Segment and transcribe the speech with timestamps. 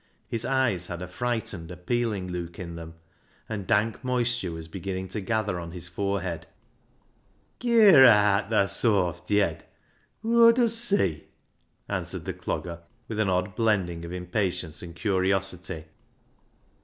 [0.27, 2.95] His eyes had a frightened, appealing look in them,
[3.47, 6.47] and dank moisture was beginning to gather on his forehead."
[7.59, 9.59] Ger aat, thaa sawftyed!
[10.21, 11.25] Whoa dust see?"
[11.87, 15.85] answered the Clogger, with an odd blending of impatience and curiosity.